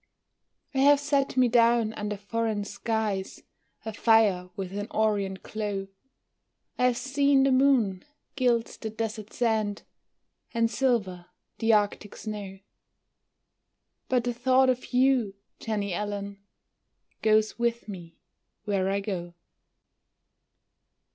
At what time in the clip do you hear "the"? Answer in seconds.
7.43-7.51, 8.65-8.89, 11.59-11.73, 14.23-14.33